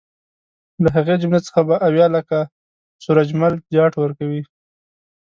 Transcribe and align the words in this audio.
له 0.83 0.89
هغې 0.95 1.15
جملې 1.21 1.39
څخه 1.47 1.61
به 1.67 1.75
اویا 1.87 2.07
لکه 2.15 2.37
سورج 3.03 3.29
مل 3.39 3.53
جاټ 3.75 3.93
ورکوي. 3.99 4.41